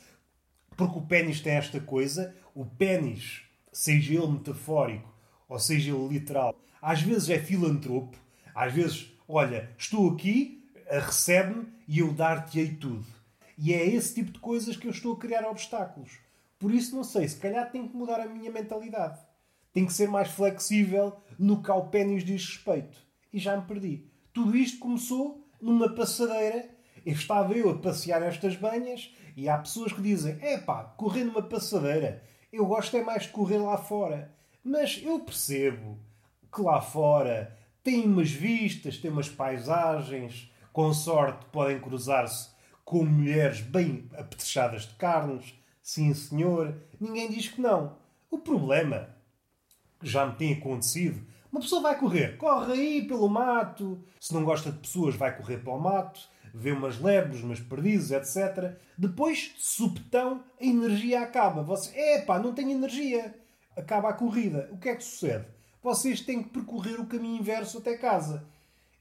porque 0.77 0.99
o 0.99 1.07
pênis 1.07 1.41
tem 1.41 1.55
esta 1.55 1.81
coisa, 1.81 2.35
o 2.55 2.67
pênis, 2.67 3.43
seja 3.73 4.15
ele 4.15 4.33
metafórico 4.33 5.09
ou 5.49 5.59
seja 5.59 5.93
ele 5.93 6.09
literal, 6.09 6.55
às 6.81 7.03
vezes 7.03 7.31
é 7.31 7.39
filantropo, 7.39 8.17
às 8.55 8.73
vezes, 8.73 9.13
olha, 9.27 9.71
estou 9.79 10.11
aqui, 10.11 10.65
recebe-me 10.89 11.67
e 11.89 12.01
eu 12.01 12.13
dar-te-ei 12.13 12.75
tudo. 12.75 13.07
E 13.57 13.73
é 13.73 13.87
esse 13.87 14.15
tipo 14.15 14.33
de 14.33 14.39
coisas 14.39 14.77
que 14.77 14.87
eu 14.87 14.91
estou 14.91 15.15
a 15.15 15.19
criar 15.19 15.49
obstáculos. 15.49 16.19
Por 16.59 16.73
isso, 16.73 16.95
não 16.95 17.05
sei, 17.05 17.27
se 17.27 17.37
calhar 17.37 17.71
tenho 17.71 17.89
que 17.89 17.97
mudar 17.97 18.21
a 18.21 18.27
minha 18.27 18.51
mentalidade. 18.51 19.19
Tenho 19.73 19.87
que 19.87 19.93
ser 19.93 20.09
mais 20.09 20.29
flexível 20.29 21.17
no 21.39 21.63
que 21.63 21.71
ao 21.71 21.89
pênis 21.89 22.25
diz 22.25 22.45
respeito. 22.45 22.99
E 23.33 23.39
já 23.39 23.57
me 23.57 23.67
perdi. 23.67 24.07
Tudo 24.33 24.57
isto 24.57 24.79
começou 24.79 25.47
numa 25.61 25.95
passadeira. 25.95 26.69
Estava 27.07 27.55
eu 27.55 27.71
a 27.71 27.79
passear 27.79 28.23
estas 28.23 28.57
banhas 28.57 29.15
e 29.37 29.49
há 29.49 29.57
pessoas 29.59 29.93
que 29.93 30.03
dizem: 30.03 30.37
é 30.41 30.59
pá, 30.59 30.85
correr 30.85 31.25
numa 31.25 31.43
passadeira. 31.43 32.23
Eu 32.53 32.67
gosto 32.67 32.97
é 32.97 33.03
mais 33.03 33.23
de 33.23 33.29
correr 33.31 33.59
lá 33.59 33.79
fora. 33.79 34.35
Mas 34.63 35.01
eu 35.03 35.21
percebo 35.21 35.99
que 36.53 36.61
lá 36.61 36.81
fora 36.81 37.57
tem 37.83 38.05
umas 38.05 38.31
vistas, 38.31 38.99
tem 38.99 39.11
umas 39.11 39.29
paisagens, 39.29 40.53
com 40.73 40.93
sorte 40.93 41.47
podem 41.47 41.81
cruzar-se 41.81 42.51
com 42.85 43.05
mulheres 43.05 43.61
bem 43.61 44.09
apetrechadas 44.15 44.83
de 44.83 44.95
carnes. 44.95 45.55
Sim, 45.83 46.13
senhor, 46.13 46.77
ninguém 47.01 47.31
diz 47.31 47.49
que 47.49 47.61
não. 47.61 47.97
O 48.31 48.39
problema 48.39 49.09
já 50.03 50.27
me 50.27 50.35
tem 50.35 50.55
acontecido. 50.55 51.27
Uma 51.51 51.61
pessoa 51.61 51.83
vai 51.83 51.99
correr, 51.99 52.37
corre 52.37 52.73
aí 52.73 53.07
pelo 53.07 53.29
mato. 53.29 54.03
Se 54.21 54.33
não 54.33 54.45
gosta 54.45 54.71
de 54.71 54.79
pessoas, 54.79 55.17
vai 55.17 55.37
correr 55.37 55.59
para 55.59 55.73
o 55.73 55.81
mato, 55.81 56.21
vê 56.55 56.71
umas 56.71 57.01
lebres, 57.01 57.43
umas 57.43 57.61
perdizes, 57.61 58.13
etc. 58.13 58.77
Depois, 58.97 59.53
subtão, 59.59 60.45
a 60.61 60.65
energia 60.65 61.23
acaba. 61.23 61.63
Você, 61.63 61.97
epá, 62.15 62.39
não 62.39 62.55
tenho 62.55 62.71
energia. 62.71 63.35
Acaba 63.77 64.11
a 64.11 64.15
corrida. 64.15 64.69
O 64.73 64.79
que 64.79 64.89
é 64.89 64.97
que 64.97 65.03
sucede? 65.03 65.47
Vocês 65.83 66.21
têm 66.21 66.43
que 66.43 66.51
percorrer 66.51 67.01
o 67.01 67.07
caminho 67.07 67.41
inverso 67.41 67.79
até 67.79 67.97
casa. 67.97 68.47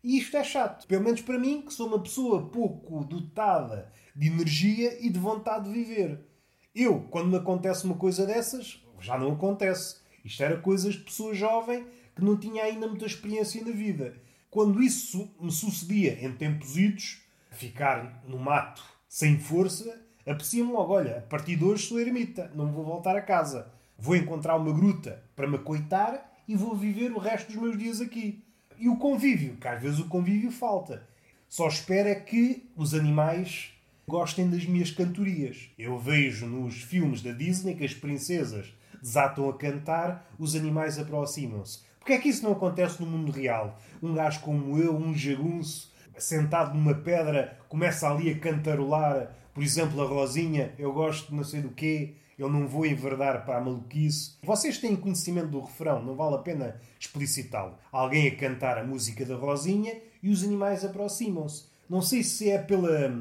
E 0.04 0.18
isto 0.18 0.36
é 0.38 0.44
chato. 0.44 0.88
Pelo 0.88 1.04
menos 1.04 1.22
para 1.22 1.38
mim, 1.38 1.62
que 1.62 1.74
sou 1.74 1.88
uma 1.88 2.00
pessoa 2.00 2.50
pouco 2.50 3.04
dotada 3.04 3.92
de 4.16 4.28
energia 4.28 4.98
e 5.06 5.10
de 5.10 5.20
vontade 5.20 5.66
de 5.66 5.74
viver. 5.74 6.26
Eu, 6.74 7.02
quando 7.10 7.30
me 7.30 7.38
acontece 7.38 7.84
uma 7.86 7.96
coisa 7.96 8.26
dessas, 8.26 8.82
já 9.00 9.18
não 9.18 9.34
acontece. 9.34 9.98
Isto 10.30 10.44
era 10.44 10.58
coisas 10.58 10.94
de 10.94 11.00
pessoa 11.00 11.34
jovem 11.34 11.88
que 12.16 12.24
não 12.24 12.38
tinha 12.38 12.64
ainda 12.64 12.88
muita 12.88 13.08
experiência 13.08 13.66
na 13.66 13.72
vida. 13.72 14.14
Quando 14.52 14.82
isso 14.82 15.28
me 15.42 15.52
sucedia 15.52 16.24
em 16.24 16.32
tempos 16.34 16.78
idos, 16.78 17.22
ficar 17.50 18.24
no 18.28 18.38
mato 18.38 18.84
sem 19.08 19.40
força, 19.40 20.00
aprecia-me 20.28 20.72
logo: 20.72 20.94
olha, 20.94 21.18
a 21.18 21.22
partir 21.22 21.56
de 21.56 21.64
hoje 21.64 21.88
sou 21.88 22.00
ermita, 22.00 22.52
não 22.54 22.72
vou 22.72 22.86
voltar 22.86 23.16
a 23.16 23.24
casa. 23.24 23.72
Vou 23.98 24.16
encontrar 24.16 24.56
uma 24.56 24.72
gruta 24.72 25.24
para 25.36 25.48
me 25.48 25.58
coitar 25.58 26.32
e 26.48 26.56
vou 26.56 26.76
viver 26.76 27.12
o 27.12 27.18
resto 27.18 27.52
dos 27.52 27.60
meus 27.60 27.76
dias 27.76 28.00
aqui. 28.00 28.44
E 28.78 28.88
o 28.88 28.98
convívio, 28.98 29.58
que 29.58 29.68
às 29.68 29.82
vezes 29.82 29.98
o 29.98 30.08
convívio 30.08 30.52
falta. 30.52 31.10
Só 31.48 31.68
espero 31.68 32.08
é 32.08 32.14
que 32.14 32.70
os 32.76 32.94
animais 32.94 33.72
gostem 34.08 34.48
das 34.48 34.64
minhas 34.64 34.92
cantorias. 34.92 35.72
Eu 35.78 35.98
vejo 35.98 36.46
nos 36.46 36.76
filmes 36.76 37.24
da 37.24 37.32
Disney 37.32 37.74
que 37.74 37.84
as 37.84 37.96
princesas 37.96 38.72
desatam 39.02 39.50
a 39.50 39.58
cantar, 39.58 40.30
os 40.38 40.56
animais 40.56 41.00
aproximam-se. 41.00 41.80
Porquê 42.00 42.14
é 42.14 42.18
que 42.18 42.30
isso 42.30 42.44
não 42.44 42.54
acontece 42.54 43.02
no 43.02 43.08
mundo 43.08 43.32
real? 43.32 43.78
Um 44.02 44.14
gajo 44.14 44.40
como 44.42 44.78
eu, 44.78 44.96
um 44.96 45.14
jagunço, 45.14 45.94
sentado 46.18 46.74
numa 46.74 46.94
pedra, 46.94 47.58
começa 47.68 48.10
ali 48.10 48.30
a 48.30 48.40
cantarolar, 48.40 49.36
por 49.54 49.64
exemplo, 49.64 50.02
a 50.02 50.06
Rosinha, 50.06 50.74
eu 50.78 50.94
gosto 50.94 51.30
de 51.30 51.36
não 51.36 51.44
sei 51.44 51.62
do 51.62 51.70
quê, 51.70 52.16
eu 52.38 52.50
não 52.50 52.66
vou 52.68 52.86
enverdar 52.86 53.46
para 53.46 53.58
a 53.58 53.62
maluquice. 53.62 54.36
Vocês 54.42 54.78
têm 54.78 54.96
conhecimento 54.96 55.50
do 55.50 55.60
refrão, 55.60 56.02
não 56.02 56.16
vale 56.16 56.36
a 56.36 56.40
pena 56.40 56.80
explicitá-lo. 56.98 57.76
Alguém 57.92 58.28
a 58.28 58.36
cantar 58.36 58.78
a 58.78 58.84
música 58.84 59.26
da 59.26 59.36
Rosinha 59.36 59.94
e 60.24 60.30
os 60.30 60.44
animais 60.44 60.86
aproximam-se. 60.86 61.66
Não 61.90 62.02
sei 62.02 62.24
se 62.24 62.50
é 62.50 62.58
pela, 62.58 63.14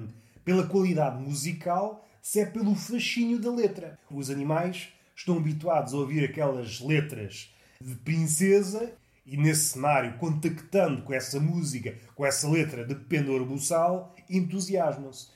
pela 0.45 0.67
qualidade 0.67 1.21
musical, 1.21 2.07
se 2.23 2.41
é 2.41 2.47
pelo 2.47 2.75
fascínio 2.77 3.41
da 3.41 3.51
letra. 3.51 3.99
Os 4.11 4.31
animais 4.31 4.89
estão 5.19 5.37
habituados 5.37 5.93
a 5.93 5.97
ouvir 5.97 6.25
aquelas 6.25 6.81
letras 6.81 7.53
de 7.81 7.97
princesa 7.97 8.93
e 9.27 9.37
nesse 9.37 9.71
cenário, 9.71 10.17
contactando 10.17 11.03
com 11.03 11.13
essa 11.13 11.41
música, 11.41 11.99
com 12.15 12.25
essa 12.25 12.49
letra 12.49 12.85
de 12.85 12.95
pendor 12.95 13.45
buçal, 13.45 14.15
entusiasmam-se. 14.31 15.29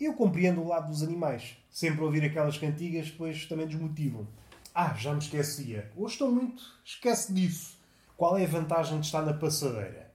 Eu 0.00 0.14
compreendo 0.14 0.62
o 0.62 0.68
lado 0.68 0.88
dos 0.88 1.02
animais. 1.02 1.56
Sempre 1.68 2.04
ouvir 2.04 2.24
aquelas 2.24 2.56
cantigas 2.56 3.10
depois 3.10 3.44
também 3.46 3.66
desmotivam. 3.66 4.26
Ah, 4.72 4.94
já 4.94 5.12
me 5.12 5.18
esquecia. 5.18 5.90
Hoje 5.96 6.14
estou 6.14 6.30
muito. 6.30 6.62
Esquece 6.84 7.32
disso. 7.32 7.76
Qual 8.16 8.38
é 8.38 8.44
a 8.44 8.48
vantagem 8.48 9.00
de 9.00 9.06
estar 9.06 9.22
na 9.22 9.34
passadeira? 9.34 10.12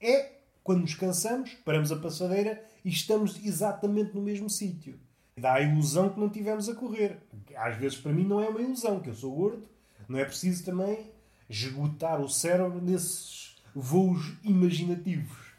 É 0.00 0.32
quando 0.62 0.82
nos 0.82 0.94
cansamos, 0.94 1.54
paramos 1.64 1.90
a 1.90 1.96
passadeira 1.96 2.64
e 2.84 2.88
estamos 2.88 3.44
exatamente 3.44 4.14
no 4.14 4.22
mesmo 4.22 4.48
sítio. 4.48 4.98
Dá 5.36 5.54
a 5.54 5.60
ilusão 5.60 6.10
que 6.10 6.20
não 6.20 6.28
tivemos 6.28 6.68
a 6.68 6.74
correr. 6.74 7.18
Às 7.56 7.76
vezes 7.76 7.98
para 7.98 8.12
mim 8.12 8.24
não 8.24 8.40
é 8.40 8.48
uma 8.48 8.60
ilusão, 8.60 9.00
que 9.00 9.10
eu 9.10 9.14
sou 9.14 9.34
gordo. 9.34 9.66
Não 10.08 10.18
é 10.18 10.24
preciso 10.24 10.64
também 10.64 11.10
esgotar 11.48 12.20
o 12.20 12.28
cérebro 12.28 12.80
nesses 12.80 13.56
voos 13.74 14.34
imaginativos. 14.42 15.52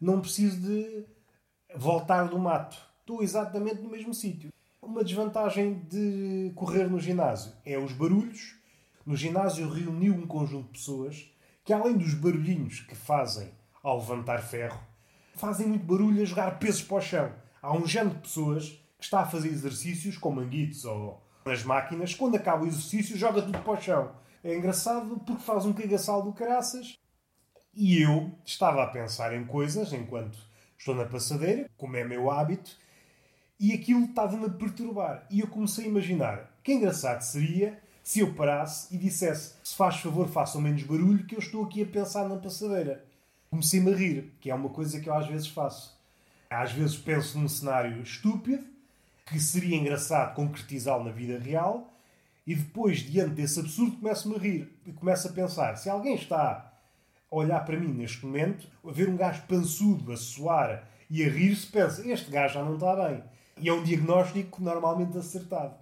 Não 0.00 0.20
preciso 0.20 0.60
de 0.60 1.04
voltar 1.74 2.28
do 2.28 2.38
mato. 2.38 2.76
Estou 3.00 3.22
exatamente 3.22 3.80
no 3.80 3.90
mesmo 3.90 4.12
sítio. 4.12 4.52
Uma 4.80 5.02
desvantagem 5.02 5.80
de 5.88 6.52
correr 6.54 6.88
no 6.88 7.00
ginásio 7.00 7.52
é 7.64 7.78
os 7.78 7.92
barulhos. 7.92 8.56
No 9.04 9.16
ginásio 9.16 9.68
reuniu 9.68 10.14
um 10.14 10.26
conjunto 10.26 10.66
de 10.66 10.78
pessoas 10.78 11.30
que, 11.64 11.72
além 11.72 11.96
dos 11.96 12.14
barulhinhos 12.14 12.80
que 12.80 12.94
fazem 12.94 13.50
ao 13.82 13.98
levantar 13.98 14.42
ferro, 14.42 14.80
fazem 15.34 15.66
muito 15.66 15.84
barulho 15.84 16.22
a 16.22 16.24
jogar 16.24 16.58
pesos 16.58 16.82
para 16.82 16.96
o 16.96 17.00
chão. 17.00 17.32
Há 17.62 17.72
um 17.72 17.86
género 17.86 18.16
de 18.16 18.22
pessoas 18.22 18.78
que 18.98 19.04
está 19.04 19.20
a 19.20 19.26
fazer 19.26 19.48
exercícios 19.48 20.18
com 20.18 20.32
manguitos 20.32 20.84
ou 20.84 21.22
nas 21.44 21.62
máquinas, 21.62 22.14
quando 22.14 22.34
acaba 22.34 22.64
o 22.64 22.66
exercício, 22.66 23.16
joga 23.16 23.40
tudo 23.40 23.58
para 23.60 23.72
o 23.72 23.80
chão. 23.80 24.12
É 24.42 24.54
engraçado 24.54 25.18
porque 25.20 25.42
faz 25.42 25.64
um 25.64 25.72
cagaçal 25.72 26.22
do 26.22 26.32
caraças. 26.32 26.98
E 27.74 28.02
eu 28.02 28.32
estava 28.44 28.82
a 28.82 28.86
pensar 28.88 29.34
em 29.34 29.44
coisas 29.44 29.92
enquanto 29.92 30.38
estou 30.76 30.94
na 30.94 31.04
passadeira, 31.04 31.70
como 31.76 31.96
é 31.96 32.04
meu 32.04 32.30
hábito, 32.30 32.76
e 33.58 33.72
aquilo 33.72 34.04
estava-me 34.04 34.46
a 34.46 34.50
perturbar. 34.50 35.26
E 35.30 35.40
eu 35.40 35.46
comecei 35.46 35.84
a 35.84 35.88
imaginar 35.88 36.58
que 36.62 36.72
engraçado 36.72 37.22
seria 37.22 37.80
se 38.02 38.20
eu 38.20 38.34
parasse 38.34 38.94
e 38.94 38.98
dissesse: 38.98 39.54
se 39.62 39.76
faz 39.76 39.96
favor, 39.96 40.28
façam 40.28 40.60
menos 40.60 40.82
barulho, 40.82 41.26
que 41.26 41.34
eu 41.34 41.40
estou 41.40 41.64
aqui 41.64 41.82
a 41.82 41.86
pensar 41.86 42.28
na 42.28 42.36
passadeira. 42.36 43.04
Comecei-me 43.50 43.92
a 43.92 43.96
rir, 43.96 44.32
que 44.40 44.50
é 44.50 44.54
uma 44.54 44.68
coisa 44.68 45.00
que 45.00 45.08
eu 45.08 45.14
às 45.14 45.26
vezes 45.26 45.48
faço. 45.48 45.98
Às 46.50 46.72
vezes 46.72 46.96
penso 46.96 47.38
num 47.38 47.48
cenário 47.48 48.00
estúpido, 48.02 48.64
que 49.28 49.38
seria 49.40 49.76
engraçado 49.76 50.34
concretizá-lo 50.34 51.04
na 51.04 51.10
vida 51.10 51.38
real, 51.38 51.92
e 52.46 52.54
depois, 52.54 53.00
diante 53.00 53.34
desse 53.34 53.60
absurdo, 53.60 53.98
começo-me 53.98 54.36
a 54.36 54.38
rir 54.38 54.80
e 54.86 54.92
começo 54.92 55.28
a 55.28 55.32
pensar: 55.32 55.76
se 55.76 55.90
alguém 55.90 56.14
está 56.14 56.72
a 57.30 57.36
olhar 57.36 57.62
para 57.64 57.78
mim 57.78 57.92
neste 57.92 58.24
momento, 58.24 58.66
a 58.82 58.90
ver 58.90 59.06
um 59.08 59.18
gajo 59.18 59.42
pançudo 59.46 60.10
a 60.10 60.16
suar 60.16 60.88
e 61.10 61.22
a 61.22 61.28
rir-se, 61.28 61.66
pensa: 61.66 62.08
este 62.08 62.30
gajo 62.30 62.54
já 62.54 62.64
não 62.64 62.76
está 62.76 62.96
bem. 62.96 63.22
E 63.60 63.68
é 63.68 63.72
um 63.72 63.82
diagnóstico 63.82 64.62
normalmente 64.62 65.18
acertado. 65.18 65.74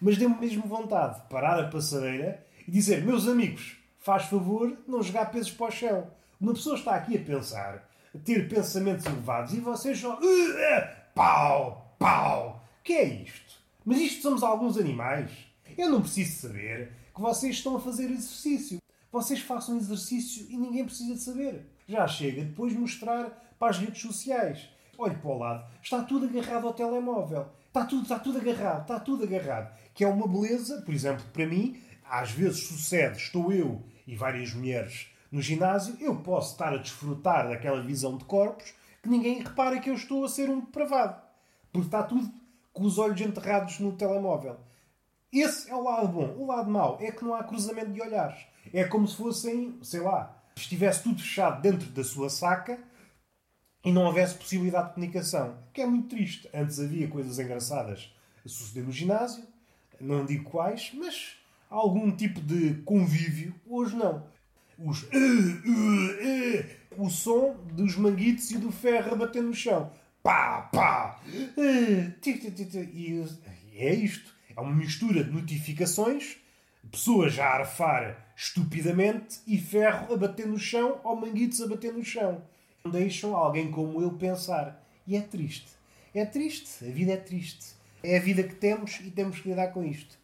Mas 0.00 0.16
deu-me 0.16 0.38
mesmo 0.38 0.62
vontade 0.62 1.20
de 1.20 1.28
parar 1.28 1.58
a 1.58 1.68
passadeira 1.68 2.46
e 2.68 2.70
dizer: 2.70 3.04
meus 3.04 3.26
amigos, 3.26 3.76
faz 3.98 4.26
favor 4.26 4.78
não 4.86 5.02
jogar 5.02 5.26
pesos 5.32 5.50
para 5.50 5.66
o 5.66 5.70
chão. 5.72 6.06
Uma 6.40 6.54
pessoa 6.54 6.76
está 6.76 6.94
aqui 6.94 7.16
a 7.16 7.20
pensar, 7.20 7.88
a 8.14 8.18
ter 8.18 8.48
pensamentos 8.48 9.06
elevados 9.06 9.54
e 9.54 9.60
vocês 9.60 9.98
só. 9.98 10.20
Pau! 11.16 11.96
Pau! 11.98 12.61
Que 12.82 12.94
é 12.94 13.04
isto? 13.04 13.60
Mas 13.84 13.98
isto 13.98 14.22
somos 14.22 14.42
alguns 14.42 14.76
animais? 14.76 15.30
Eu 15.78 15.88
não 15.88 16.02
preciso 16.02 16.48
saber 16.48 16.92
que 17.14 17.20
vocês 17.20 17.56
estão 17.56 17.76
a 17.76 17.80
fazer 17.80 18.10
exercício. 18.10 18.78
Vocês 19.12 19.40
façam 19.40 19.76
exercício 19.76 20.46
e 20.50 20.56
ninguém 20.56 20.84
precisa 20.84 21.14
de 21.14 21.20
saber. 21.20 21.66
Já 21.86 22.08
chega 22.08 22.44
depois 22.44 22.74
mostrar 22.74 23.54
para 23.58 23.70
as 23.70 23.78
redes 23.78 24.02
sociais. 24.02 24.68
Olhe 24.98 25.14
para 25.14 25.30
o 25.30 25.38
lado, 25.38 25.72
está 25.80 26.02
tudo 26.02 26.26
agarrado 26.26 26.66
ao 26.66 26.74
telemóvel. 26.74 27.46
Está 27.68 27.84
tudo, 27.84 28.02
está 28.02 28.18
tudo 28.18 28.38
agarrado, 28.38 28.82
está 28.82 28.98
tudo 28.98 29.24
agarrado. 29.24 29.72
Que 29.94 30.02
é 30.02 30.08
uma 30.08 30.26
beleza, 30.26 30.82
por 30.82 30.92
exemplo, 30.92 31.24
para 31.32 31.46
mim, 31.46 31.80
às 32.04 32.32
vezes 32.32 32.66
sucede, 32.66 33.18
estou 33.18 33.52
eu 33.52 33.82
e 34.06 34.16
várias 34.16 34.52
mulheres 34.52 35.06
no 35.30 35.40
ginásio, 35.40 35.96
eu 36.00 36.16
posso 36.16 36.52
estar 36.52 36.74
a 36.74 36.78
desfrutar 36.78 37.48
daquela 37.48 37.80
visão 37.80 38.18
de 38.18 38.24
corpos 38.24 38.74
que 39.02 39.08
ninguém 39.08 39.42
repara 39.42 39.80
que 39.80 39.88
eu 39.88 39.94
estou 39.94 40.24
a 40.24 40.28
ser 40.28 40.50
um 40.50 40.60
depravado. 40.60 41.22
Porque 41.72 41.86
está 41.86 42.02
tudo 42.02 42.30
com 42.72 42.84
os 42.84 42.98
olhos 42.98 43.20
enterrados 43.20 43.78
no 43.78 43.92
telemóvel. 43.92 44.58
Esse 45.32 45.70
é 45.70 45.74
o 45.74 45.82
lado 45.82 46.08
bom. 46.08 46.34
O 46.36 46.46
lado 46.46 46.70
mau 46.70 46.98
é 47.00 47.10
que 47.10 47.24
não 47.24 47.34
há 47.34 47.42
cruzamento 47.42 47.92
de 47.92 48.02
olhares. 48.02 48.38
É 48.72 48.84
como 48.84 49.08
se 49.08 49.16
fossem, 49.16 49.78
sei 49.82 50.00
lá, 50.00 50.42
estivesse 50.54 51.02
tudo 51.02 51.20
fechado 51.20 51.62
dentro 51.62 51.88
da 51.90 52.04
sua 52.04 52.28
saca 52.28 52.78
e 53.84 53.90
não 53.90 54.04
houvesse 54.04 54.34
possibilidade 54.34 54.88
de 54.88 54.94
comunicação. 54.94 55.56
Que 55.72 55.80
é 55.80 55.86
muito 55.86 56.08
triste. 56.08 56.48
Antes 56.52 56.78
havia 56.78 57.08
coisas 57.08 57.38
engraçadas 57.38 58.14
a 58.44 58.48
suceder 58.48 58.84
no 58.84 58.92
ginásio, 58.92 59.44
não 60.00 60.24
digo 60.26 60.50
quais, 60.50 60.92
mas 60.94 61.36
algum 61.70 62.10
tipo 62.10 62.40
de 62.40 62.74
convívio. 62.84 63.54
Hoje 63.66 63.96
não. 63.96 64.26
Os. 64.78 65.06
O 66.98 67.08
som 67.08 67.56
dos 67.72 67.96
manguitos 67.96 68.50
e 68.50 68.58
do 68.58 68.70
ferro 68.70 69.16
bater 69.16 69.42
no 69.42 69.54
chão. 69.54 69.90
Pá, 70.22 70.62
pá! 70.72 71.20
E 73.72 73.78
é 73.78 73.92
isto. 73.94 74.32
É 74.54 74.60
uma 74.60 74.74
mistura 74.74 75.24
de 75.24 75.30
notificações, 75.30 76.36
pessoas 76.90 77.38
a 77.38 77.46
arfar 77.46 78.32
estupidamente 78.36 79.40
e 79.46 79.58
ferro 79.58 80.12
a 80.12 80.16
bater 80.16 80.46
no 80.46 80.58
chão 80.58 81.00
ou 81.02 81.16
manguitos 81.16 81.60
a 81.60 81.66
bater 81.66 81.92
no 81.92 82.04
chão. 82.04 82.42
Não 82.84 82.92
deixam 82.92 83.34
alguém 83.34 83.70
como 83.70 84.00
eu 84.00 84.12
pensar. 84.12 84.84
E 85.06 85.16
é 85.16 85.20
triste. 85.20 85.70
É 86.14 86.24
triste. 86.24 86.84
A 86.84 86.90
vida 86.90 87.12
é 87.12 87.16
triste. 87.16 87.74
É 88.02 88.16
a 88.16 88.20
vida 88.20 88.42
que 88.42 88.54
temos 88.54 89.00
e 89.00 89.10
temos 89.10 89.40
que 89.40 89.48
lidar 89.48 89.68
com 89.68 89.84
isto. 89.84 90.18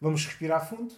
Vamos 0.00 0.26
respirar 0.26 0.68
fundo. 0.68 0.94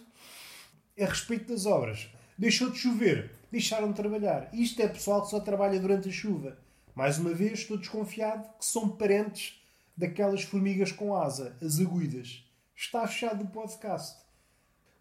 A 0.99 1.05
respeito 1.05 1.53
das 1.53 1.65
obras. 1.65 2.09
Deixou 2.37 2.69
de 2.69 2.77
chover. 2.77 3.31
Deixaram 3.51 3.89
de 3.89 3.95
trabalhar. 3.95 4.49
Isto 4.53 4.81
é 4.81 4.87
pessoal 4.87 5.21
que 5.21 5.29
só 5.29 5.39
trabalha 5.39 5.79
durante 5.79 6.09
a 6.09 6.11
chuva. 6.11 6.57
Mais 6.95 7.17
uma 7.17 7.33
vez, 7.33 7.59
estou 7.59 7.77
desconfiado 7.77 8.47
que 8.57 8.65
são 8.65 8.89
parentes 8.89 9.61
daquelas 9.95 10.43
formigas 10.43 10.91
com 10.91 11.15
asa, 11.15 11.55
as 11.61 11.79
aguidas. 11.79 12.45
Está 12.75 13.07
fechado 13.07 13.43
o 13.43 13.47
podcast. 13.47 14.19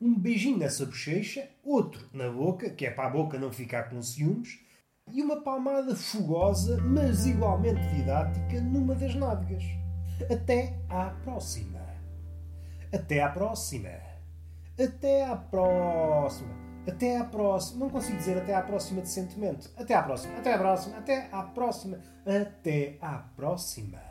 Um 0.00 0.18
beijinho 0.18 0.59
nessa 0.59 0.87
bochecha, 0.87 1.48
outro 1.62 2.09
na 2.12 2.31
boca, 2.31 2.70
que 2.70 2.87
é 2.87 2.90
para 2.90 3.09
a 3.09 3.11
boca 3.11 3.38
não 3.38 3.53
ficar 3.53 3.90
com 3.90 4.03
ciúmes, 4.03 4.59
e 5.12 5.22
uma 5.22 5.42
palmada 5.42 5.94
fogosa, 5.96 6.81
mas 6.81 7.26
igualmente 7.26 7.81
didática, 7.94 8.61
numa 8.61 8.94
das 8.94 9.14
nádegas. 9.14 9.64
Até 10.31 10.79
à 10.88 11.11
próxima. 11.22 11.81
Até 12.92 13.22
à 13.22 13.29
próxima. 13.29 13.90
Até 14.79 15.24
à 15.24 15.37
próxima. 15.37 16.69
Até 16.87 17.19
à 17.19 17.25
próxima. 17.25 17.81
Não 17.81 17.90
consigo 17.90 18.16
dizer 18.16 18.38
até 18.38 18.55
à 18.55 18.62
próxima 18.62 19.01
decentemente. 19.01 19.69
Até 19.77 19.95
à 19.95 20.03
próxima. 20.03 20.38
Até 20.38 20.53
à 20.53 20.59
próxima. 20.59 20.97
Até 20.97 21.29
à 21.31 21.43
próxima. 21.43 21.99
Até 22.27 22.99
à 23.01 23.19
próxima. 23.37 24.10